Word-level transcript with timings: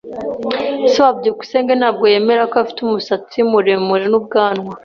Se 0.91 0.99
wa 1.03 1.11
byukusenge 1.19 1.73
ntabwo 1.79 2.03
yemera 2.13 2.43
ko 2.51 2.55
afite 2.63 2.79
umusatsi 2.81 3.37
muremure 3.51 4.05
n'ubwanwa. 4.11 4.73